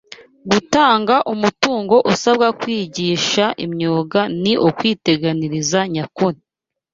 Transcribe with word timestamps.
gutanga 0.51 1.15
umutungo 1.33 1.95
usabwa 2.11 2.47
mu 2.51 2.55
kwigisha 2.59 3.45
imyuga 3.65 4.19
ni 4.41 4.53
ukwiteganiriza 4.67 5.79
nyakuri 5.93 6.39